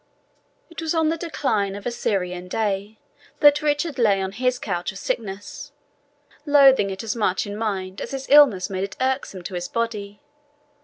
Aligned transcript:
It 0.71 0.81
was 0.81 0.95
on 0.95 1.09
the 1.09 1.15
decline 1.17 1.75
of 1.75 1.85
a 1.85 1.91
Syrian 1.91 2.47
day 2.47 2.97
that 3.39 3.61
Richard 3.61 3.99
lay 3.99 4.19
on 4.19 4.31
his 4.31 4.57
couch 4.57 4.91
of 4.91 4.97
sickness, 4.97 5.73
loathing 6.43 6.89
it 6.89 7.03
as 7.03 7.15
much 7.15 7.45
in 7.45 7.55
mind 7.55 8.01
as 8.01 8.09
his 8.09 8.25
illness 8.27 8.67
made 8.67 8.83
it 8.83 8.97
irksome 8.99 9.43
to 9.43 9.53
his 9.53 9.67
body. 9.67 10.19